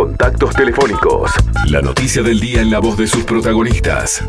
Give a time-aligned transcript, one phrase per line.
[0.00, 1.30] contactos telefónicos.
[1.66, 4.24] La noticia del día en la voz de sus protagonistas.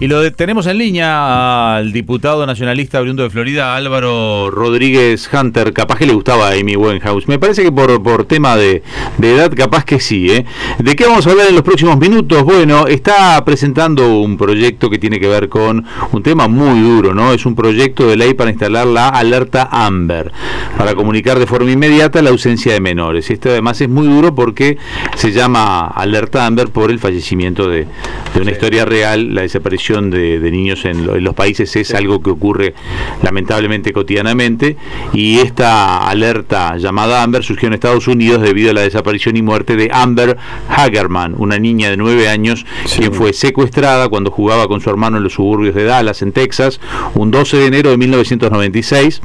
[0.00, 5.72] Y lo tenemos en línea al diputado nacionalista oriundo de Florida, Álvaro Rodríguez Hunter.
[5.72, 7.28] Capaz que le gustaba a Amy Winehouse.
[7.28, 8.82] Me parece que por, por tema de,
[9.22, 10.28] edad, capaz que sí.
[10.30, 10.44] ¿eh?
[10.80, 12.42] ¿De qué vamos a hablar en los próximos minutos?
[12.42, 17.32] Bueno, está presentando un proyecto que tiene que ver con un tema muy duro, ¿no?
[17.32, 20.32] Es un proyecto de ley para instalar la alerta Amber,
[20.76, 23.30] para comunicar de forma inmediata la ausencia de menores.
[23.30, 24.76] Este además es muy duro porque
[25.14, 27.86] se llama alerta Amber por el fallecimiento de,
[28.34, 32.74] de una historia real, la desaparición de, niños en, los países es algo que ocurre
[33.22, 34.78] lamentablemente cotidianamente
[35.12, 39.76] y esta alerta llamada Amber surgió en Estados Unidos debido a la desaparición y muerte
[39.76, 40.38] de Amber
[40.70, 42.64] Hagerman, una niña de nueve años
[42.96, 46.80] quien fue secuestrada cuando jugaba con su hermano en los suburbios de Dallas, en Texas,
[47.14, 49.20] un 12 de enero de 1996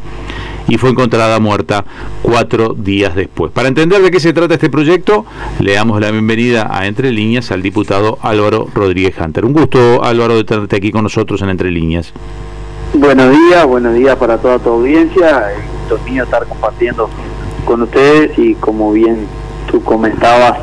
[0.70, 1.84] y fue encontrada muerta
[2.22, 3.52] cuatro días después.
[3.52, 5.26] Para entender de qué se trata este proyecto,
[5.60, 9.46] le damos la bienvenida a Entre Líneas al diputado Álvaro Rodríguez Hunter.
[9.46, 12.14] Un gusto, Álvaro, de tenerte aquí con nosotros en Entre Líneas.
[12.94, 15.48] Buenos días, buenos días para toda tu audiencia.
[15.58, 17.10] Un gusto mío estar compartiendo
[17.66, 19.28] con ustedes y como bien
[19.72, 20.60] tú comentabas,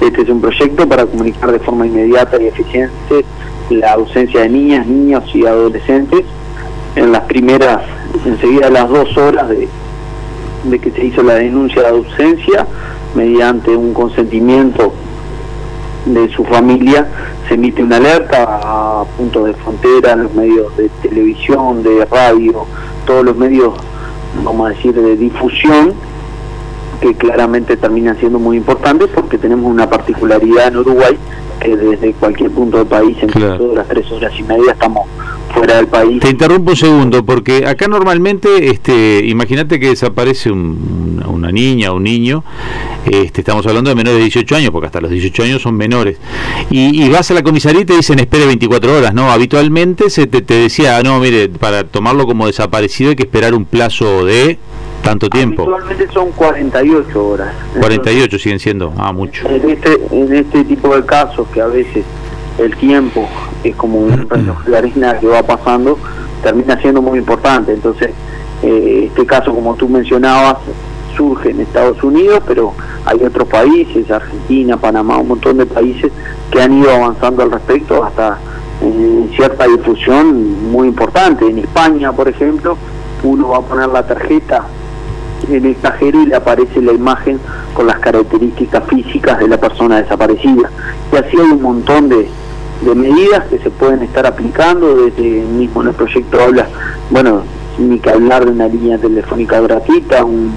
[0.00, 3.24] este es un proyecto para comunicar de forma inmediata y eficiente
[3.70, 6.24] la ausencia de niñas, niños y adolescentes
[6.96, 7.80] en las primeras
[8.24, 9.68] enseguida las dos horas de,
[10.78, 12.66] que se hizo la denuncia de ausencia,
[13.14, 14.92] mediante un consentimiento
[16.06, 17.06] de su familia,
[17.48, 22.66] se emite una alerta a puntos de frontera, en los medios de televisión, de radio,
[23.06, 23.74] todos los medios,
[24.44, 25.94] vamos a decir, de difusión,
[27.00, 31.16] que claramente terminan siendo muy importantes porque tenemos una particularidad en Uruguay
[31.60, 33.74] que desde cualquier punto del país, en claro.
[33.74, 35.06] las tres horas y media, estamos
[35.58, 36.20] fuera del país.
[36.20, 42.04] Te interrumpo un segundo, porque acá normalmente, este, imagínate que desaparece una niña o un
[42.04, 42.44] niño,
[43.06, 46.18] este, estamos hablando de menores de 18 años, porque hasta los 18 años son menores,
[46.70, 49.30] y, vas a la comisaría y te dicen espere 24 horas, ¿no?
[49.30, 53.54] Habitualmente se te, te decía, ah, no, mire, para tomarlo como desaparecido hay que esperar
[53.54, 54.58] un plazo de
[55.02, 55.62] tanto tiempo?
[55.62, 57.54] Actualmente son 48 horas.
[57.80, 59.48] 48 siguen siendo, ah, mucho.
[59.48, 62.04] En este, en este tipo de casos que a veces
[62.58, 63.28] el tiempo
[63.64, 65.98] es como un reloj de arena que va pasando,
[66.42, 67.72] termina siendo muy importante.
[67.72, 68.10] Entonces,
[68.62, 70.56] eh, este caso, como tú mencionabas,
[71.16, 72.74] surge en Estados Unidos, pero
[73.04, 76.12] hay otros países, Argentina, Panamá, un montón de países
[76.50, 78.38] que han ido avanzando al respecto hasta
[78.80, 81.48] en cierta difusión muy importante.
[81.48, 82.76] En España, por ejemplo,
[83.22, 84.64] uno va a poner la tarjeta
[85.50, 87.40] en el cajero y le aparece la imagen
[87.74, 90.70] con las características físicas de la persona desaparecida.
[91.12, 92.28] Y así hay un montón de,
[92.82, 96.68] de medidas que se pueden estar aplicando, desde mismo en el proyecto habla,
[97.10, 97.42] bueno,
[97.78, 100.52] ni que hablar de una línea telefónica gratuita, un,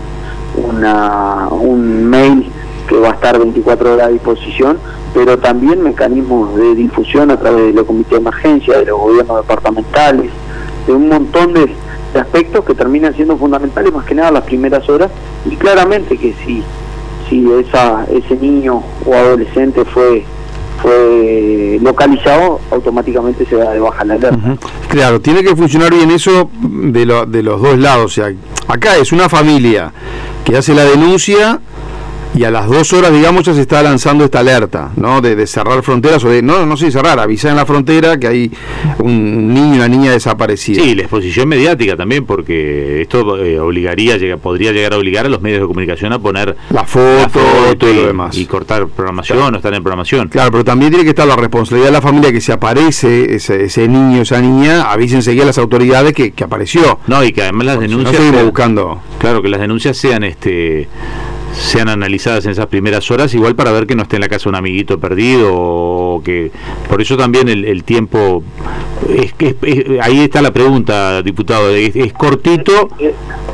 [0.55, 2.51] una, un mail
[2.87, 4.77] que va a estar 24 horas a disposición,
[5.13, 9.37] pero también mecanismos de difusión a través de los comités de emergencia, de los gobiernos
[9.37, 10.31] departamentales,
[10.87, 11.73] de un montón de
[12.13, 15.09] de aspectos que terminan siendo fundamentales más que nada las primeras horas
[15.49, 16.63] y claramente que si
[17.29, 20.25] si esa ese niño o adolescente fue
[20.81, 24.57] fue localizado automáticamente se da de baja la alerta.
[24.87, 28.05] Claro, tiene que funcionar bien eso de, lo, de los dos lados.
[28.05, 28.33] O sea,
[28.67, 29.91] acá es una familia
[30.43, 31.59] que hace la denuncia
[32.33, 35.21] y a las dos horas, digamos, ya se está lanzando esta alerta, ¿no?
[35.21, 38.51] De, cerrar fronteras o de, no, no sé cerrar, avisar en la frontera que hay
[38.99, 40.81] un niño y una niña desaparecida.
[40.81, 45.29] Sí, la exposición mediática también, porque esto eh, obligaría, llega, podría llegar a obligar a
[45.29, 47.39] los medios de comunicación a poner la foto,
[47.89, 48.37] y, lo demás.
[48.37, 50.29] Y cortar programación o estar en programación.
[50.29, 53.65] Claro, pero también tiene que estar la responsabilidad de la familia que si aparece ese,
[53.65, 56.99] ese niño, esa niña, avisen enseguida a las autoridades que, que apareció.
[57.07, 58.21] No, y que además las denuncias.
[58.31, 59.01] No buscando.
[59.19, 60.87] Claro, que las denuncias sean este
[61.53, 64.49] sean analizadas en esas primeras horas, igual para ver que no esté en la casa
[64.49, 66.51] un amiguito perdido o que
[66.89, 68.43] por eso también el, tiempo
[69.09, 72.89] es que ahí está la pregunta, diputado, es, cortito,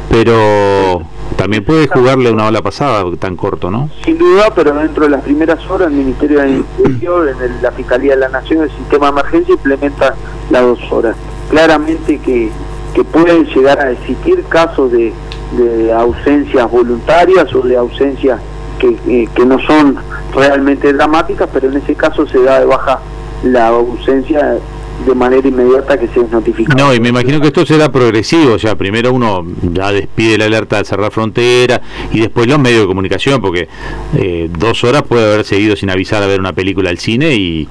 [0.09, 1.01] pero
[1.35, 3.89] también puede jugarle una ola pasada tan corto, ¿no?
[4.03, 8.15] Sin duda, pero dentro de las primeras horas el Ministerio de Interior, en la Fiscalía
[8.15, 10.15] de la Nación, el sistema de emergencia implementa
[10.49, 11.15] las dos horas.
[11.49, 12.49] Claramente que,
[12.93, 15.13] que pueden llegar a existir casos de
[15.51, 18.39] de ausencias voluntarias o de ausencias
[18.79, 19.97] que, eh, que no son
[20.33, 22.99] realmente dramáticas, pero en ese caso se da de baja
[23.43, 24.57] la ausencia
[25.05, 26.73] de manera inmediata que se notifica.
[26.75, 30.45] No, y me imagino que esto será progresivo, o sea, primero uno ya despide la
[30.45, 33.67] alerta de cerrar frontera y después los medios de comunicación, porque
[34.15, 37.67] eh, dos horas puede haber seguido sin avisar a ver una película al cine y...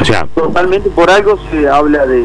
[0.00, 2.24] O sea, Totalmente por algo se habla de,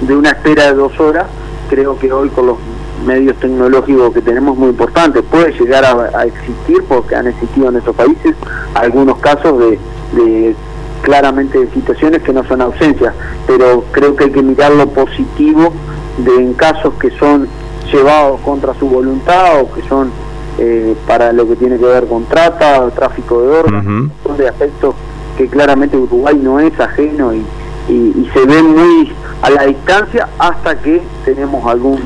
[0.00, 1.26] de una espera de dos horas
[1.72, 2.58] creo que hoy con los
[3.04, 5.22] medios tecnológicos que tenemos muy importantes.
[5.30, 8.34] Puede llegar a, existir porque han existido en estos países
[8.74, 9.78] algunos casos de,
[10.12, 10.56] de
[11.02, 13.14] claramente de situaciones que no son ausencias,
[13.46, 15.72] pero creo que hay que mirar lo positivo
[16.18, 17.48] de en casos que son
[17.92, 20.10] llevados contra su voluntad o que son
[20.58, 24.94] eh, para lo que tiene que ver con trata, tráfico de órganos, son de aspectos
[25.36, 27.44] que claramente Uruguay no es ajeno y,
[27.88, 32.00] y, se ven muy a la distancia hasta que tenemos algún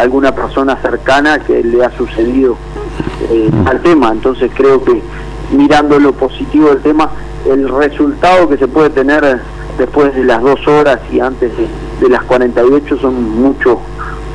[0.00, 2.56] alguna persona cercana que le ha sucedido
[3.30, 4.10] eh, al tema.
[4.10, 5.02] Entonces creo que
[5.52, 7.10] mirando lo positivo del tema,
[7.46, 9.40] el resultado que se puede tener
[9.78, 11.52] después de las dos horas y antes
[12.00, 13.78] de, las 48 son mucho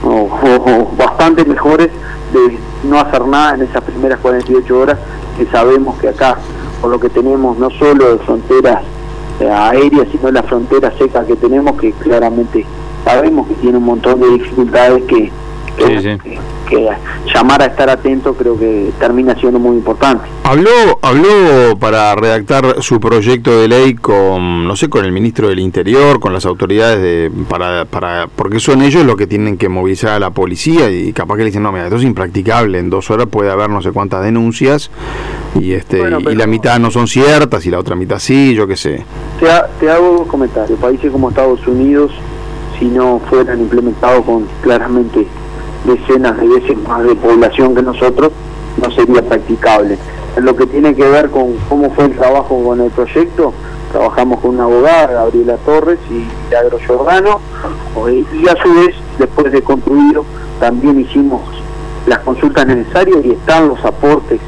[0.03, 1.89] o, bastante mejores
[2.31, 2.57] de
[2.87, 4.97] no hacer nada en esas primeras 48 horas
[5.37, 6.37] que sabemos que acá
[6.81, 8.83] por lo que tenemos no solo de fronteras
[9.39, 12.65] eh, aéreas sino la frontera seca que tenemos que claramente
[13.03, 15.31] sabemos que tiene un montón de dificultades que
[15.75, 16.89] que,
[17.33, 20.25] llamar a estar atento creo que termina siendo muy importante.
[20.43, 25.59] Habló, habló para redactar su proyecto de ley con, no sé, con el ministro del
[25.59, 30.11] Interior, con las autoridades de, para, para, porque son ellos los que tienen que movilizar
[30.11, 33.09] a la policía y capaz que le dicen, no, mira, esto es impracticable, en dos
[33.11, 34.91] horas puede haber no sé cuántas denuncias
[35.59, 38.75] y este y la mitad no son ciertas y la otra mitad sí, yo qué
[38.75, 39.05] sé.
[39.39, 39.47] Te,
[39.79, 40.79] te hago dos comentarios.
[40.79, 42.11] Países como Estados Unidos,
[42.79, 45.27] si no fueran implementados con claramente
[45.85, 48.31] decenas de veces más de población que nosotros,
[48.81, 49.97] no sería practicable.
[50.35, 53.53] En lo que tiene que ver con cómo fue el trabajo con el proyecto,
[53.91, 57.39] trabajamos con una abogada, Gabriela Torres y Milagro Giordano,
[58.09, 60.25] y a su vez, después de concluido,
[60.59, 61.41] también hicimos
[62.05, 64.39] las consultas necesarias y están los aportes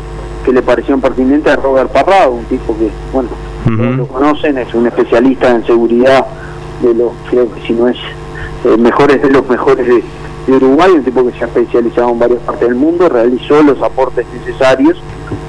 [0.46, 3.30] que le parecieron pertinentes a Robert Parrado, un tipo que, bueno,
[3.64, 6.26] todos lo conocen, es un especialista en seguridad
[6.82, 7.98] de los, creo que si no es
[8.64, 10.04] eh, mejores de los mejores de,
[10.48, 13.82] de Uruguay, un tipo que se ha especializado en varias partes del mundo, realizó los
[13.82, 14.98] aportes necesarios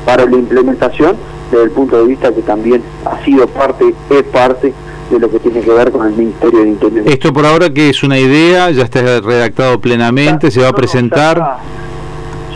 [0.04, 1.16] para la implementación
[1.50, 4.74] desde el punto de vista que también ha sido parte, es parte
[5.10, 7.08] de lo que tiene que ver con el Ministerio de Interior.
[7.08, 11.58] Esto por ahora que es una idea, ya está redactado plenamente, se va a presentar.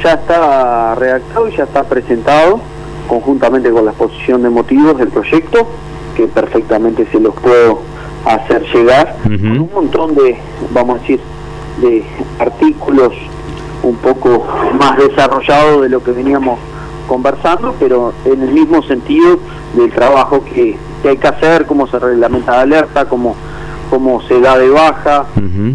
[0.02, 2.60] ya, está, redactado y ya está presentado
[3.08, 5.66] conjuntamente con la exposición de motivos del proyecto,
[6.16, 7.80] que perfectamente se los puedo
[8.24, 10.36] hacer llegar, con un montón de,
[10.72, 11.20] vamos a decir,
[11.80, 12.04] de
[12.38, 13.12] artículos
[13.82, 14.46] un poco
[14.78, 16.58] más desarrollados de lo que veníamos
[17.08, 19.38] conversando, pero en el mismo sentido
[19.74, 23.34] del trabajo que, hay que hacer, cómo se reglamenta la alerta, cómo,
[23.90, 25.26] cómo se da de baja.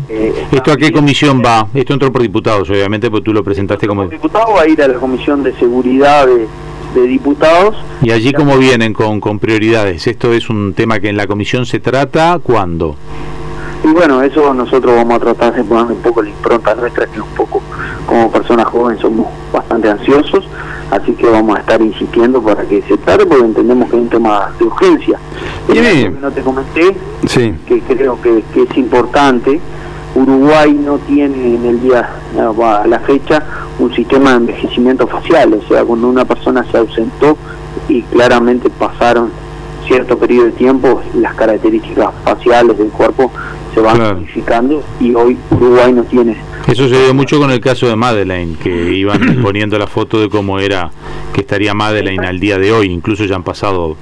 [0.09, 1.67] Eh, ¿Esto a qué comisión va?
[1.73, 4.07] Esto entró por diputados, obviamente, porque tú lo presentaste como...
[4.07, 6.47] diputado va a ir a la Comisión de Seguridad de,
[6.99, 7.75] de Diputados.
[8.01, 10.07] ¿Y allí cómo vienen con, con prioridades?
[10.07, 12.39] ¿Esto es un tema que en la comisión se trata?
[12.41, 12.95] ¿Cuándo?
[13.87, 17.21] Y bueno, eso nosotros vamos a tratar de poner un poco la impronta nuestra, que
[17.21, 17.61] un poco
[18.05, 20.45] como personas jóvenes somos bastante ansiosos,
[20.91, 24.09] así que vamos a estar insistiendo para que se trate, porque entendemos que es un
[24.09, 25.17] tema de urgencia.
[25.67, 26.97] que no te comenté,
[27.65, 29.61] que creo que, es importante,
[30.15, 33.41] Uruguay no tiene en el día, a la fecha,
[33.79, 37.37] un sistema de envejecimiento facial, o sea, cuando una persona se ausentó
[37.87, 39.31] y claramente pasaron
[39.87, 43.31] cierto periodo de tiempo, las características faciales del cuerpo
[43.73, 46.37] se van modificando y hoy Uruguay no tiene.
[46.67, 50.29] Eso se dio mucho con el caso de Madeleine, que iban poniendo la foto de
[50.29, 50.91] cómo era
[51.33, 53.95] que estaría Madeleine al día de hoy, incluso ya han pasado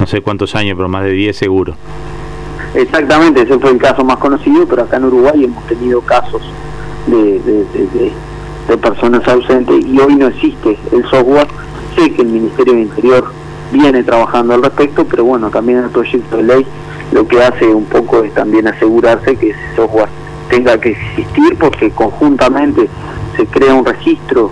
[0.00, 1.74] no sé cuántos años, pero más de 10 seguro.
[2.74, 6.42] Exactamente, ese fue el caso más conocido, pero acá en Uruguay hemos tenido casos
[7.06, 7.40] de,
[8.68, 11.48] de personas ausentes y hoy no existe el software.
[11.96, 13.41] Sé que el Ministerio del Interior
[13.72, 16.66] viene trabajando al respecto, pero bueno, también el proyecto de ley
[17.12, 20.08] lo que hace un poco es también asegurarse que ese software
[20.48, 22.88] tenga que existir porque conjuntamente
[23.36, 24.50] se crea un registro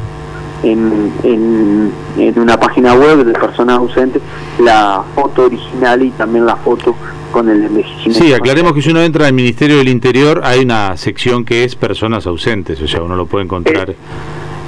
[0.62, 4.22] en, en, una página web de personas ausentes,
[4.58, 6.94] la foto original y también la foto
[7.32, 8.18] con el envejecimiento.
[8.18, 11.76] Sí, aclaremos que si uno entra al Ministerio del Interior hay una sección que es
[11.76, 13.94] personas ausentes, o sea, uno lo puede encontrar.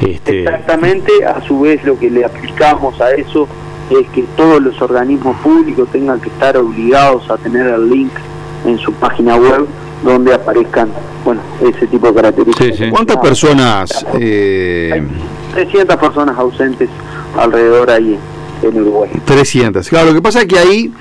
[0.00, 0.44] este...
[0.44, 3.46] Exactamente, a su vez lo que le aplicamos a eso
[4.00, 8.12] es que todos los organismos públicos tengan que estar obligados a tener el link
[8.64, 9.66] en su página web
[10.04, 10.90] donde aparezcan
[11.24, 12.90] bueno ese tipo de características.
[12.90, 14.06] ¿Cuántas personas?
[14.18, 15.02] Eh...
[15.54, 16.88] 300 personas ausentes
[17.36, 18.18] alrededor ahí
[18.68, 19.10] en Uruguay.
[19.24, 19.88] 300.
[19.88, 20.92] Claro, lo que pasa es que ahí,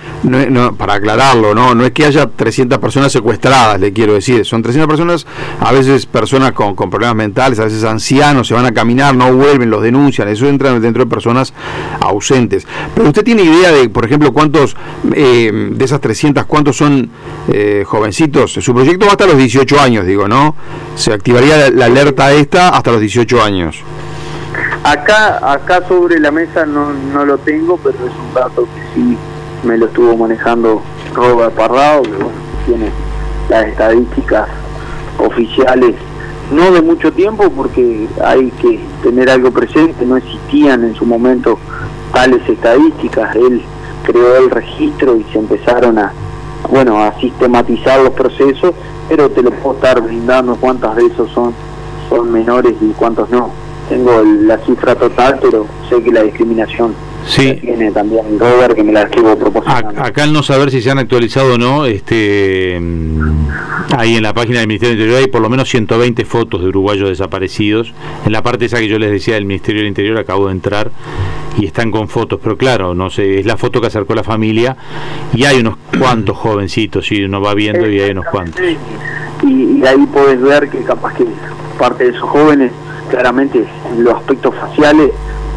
[0.77, 1.75] para aclararlo, ¿no?
[1.75, 4.46] no es que haya 300 personas secuestradas, le quiero decir.
[4.46, 5.25] Son 300 personas,
[5.60, 9.70] a veces personas con, problemas mentales, a veces ancianos, se van a caminar, no vuelven,
[9.70, 10.27] los denuncian.
[10.27, 11.53] Eso entra dentro de personas
[12.00, 12.68] ausentes.
[12.96, 14.75] Pero usted tiene idea de, por ejemplo, cuántos
[15.13, 17.10] eh, de esas 300, cuántos son
[17.51, 18.53] eh, jovencitos.
[18.53, 20.56] Su proyecto va hasta los 18 años, digo, ¿no?
[20.96, 23.84] Se activaría la alerta esta hasta los 18 años.
[24.84, 29.18] Acá, acá sobre la mesa no, no lo tengo, pero es un dato que sí
[29.64, 30.82] me lo estuvo manejando
[31.14, 32.10] Robert Parrado, que
[32.66, 32.92] tiene
[33.48, 34.50] las estadísticas
[35.20, 35.96] oficiales,
[36.52, 41.60] no de mucho tiempo, porque hay que tener algo presente, no existían en su momento
[42.12, 43.62] tales estadísticas, él
[44.04, 46.12] creó el registro y se empezaron a,
[46.72, 48.74] bueno, a sistematizar los procesos,
[49.08, 51.54] pero te lo puedo estar brindando cuántas de esos son,
[52.10, 53.52] son menores y cuántos no
[53.92, 56.96] tengo la cifra total, pero sé que la discriminación
[57.26, 57.58] sí.
[57.60, 60.02] tiene también Robert, que me la estuvo proporcionando.
[60.02, 63.48] Acá al no saber si se han actualizado o no, este, mm,
[63.98, 66.70] ahí en la página del Ministerio del Interior hay por lo menos 120 fotos de
[66.70, 67.94] uruguayos desaparecidos.
[68.26, 70.90] En la parte esa que yo les decía del Ministerio del Interior acabo de entrar
[71.58, 74.78] y están con fotos, pero claro, no sé, es la foto que acercó la familia
[75.34, 78.62] y hay unos cuantos jovencitos, y uno va viendo y hay unos cuantos.
[79.44, 81.26] Y, y ahí puedes ver que capaz que
[81.78, 82.72] parte de esos jóvenes
[83.12, 83.65] claramente
[83.98, 85.12] los aspectos faciales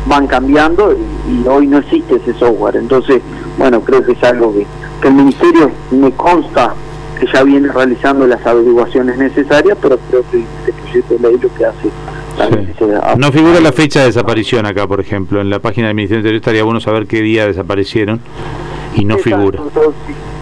[0.06, 2.76] van cambiando y, hoy no existe ese software.
[2.76, 3.22] Entonces,
[3.56, 4.66] bueno, creo que es algo que,
[5.08, 6.74] el Ministerio me consta
[7.20, 11.54] que ya viene realizando las averiguaciones necesarias, pero creo que este proyecto de ley lo
[11.54, 11.90] que hace
[13.16, 15.40] no figura la fecha de desaparición acá, por ejemplo.
[15.40, 18.20] En la página del Ministerio Interior estaría bueno saber qué día desaparecieron
[18.96, 19.60] y no figura.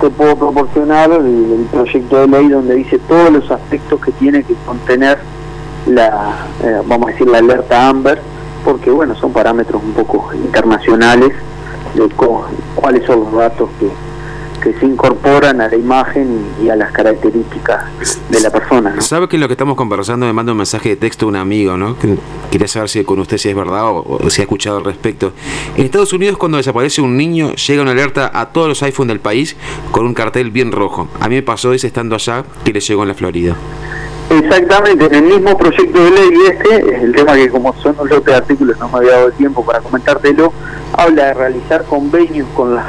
[0.00, 4.54] te puedo proporcionar el, proyecto de ley donde dice todos los aspectos que tiene que
[4.66, 5.19] contener
[5.87, 8.21] la, eh, vamos a decir, la alerta AMBER,
[8.65, 11.33] porque bueno, son parámetros un poco internacionales
[11.95, 12.09] de
[12.75, 13.91] cuáles son los datos que,
[14.62, 17.85] que se incorporan a la imagen y, a las características
[18.31, 19.01] de la persona.
[19.01, 21.99] ¿Sabe que lo que estamos conversando me manda un mensaje de texto un amigo, ¿no?
[21.99, 22.17] Que
[22.51, 25.33] quería saber si con usted si es verdad o, si ha escuchado al respecto.
[25.77, 29.21] En Estados Unidos cuando desaparece un niño llega una alerta a todos los iPhones del
[29.21, 29.57] país
[29.91, 31.09] con un cartel bien rojo.
[31.21, 33.57] A mí me pasó ese estando allá que le llegó en la Florida.
[34.39, 38.31] Exactamente, en el mismo proyecto de ley este, el tema que como son los lote
[38.31, 40.53] de artículos no me había dado el tiempo para comentártelo,
[40.93, 42.87] habla de realizar convenios con las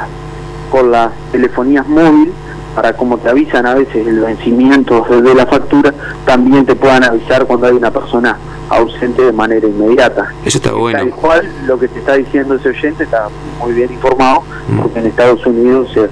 [0.70, 2.34] con las telefonías móviles
[2.74, 5.94] para como te avisan a veces el vencimiento de la factura,
[6.26, 8.36] también te puedan avisar cuando hay una persona
[8.68, 10.32] ausente de manera inmediata.
[10.44, 10.98] Eso está bueno.
[10.98, 13.28] Tal cual lo que te está diciendo ese oyente está
[13.60, 14.78] muy bien informado, mm.
[14.80, 16.08] porque en Estados Unidos se,